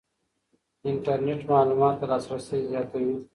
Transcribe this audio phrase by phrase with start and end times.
[0.89, 3.15] انټرنېټ معلوماتو ته لاسرسی زیاتوي.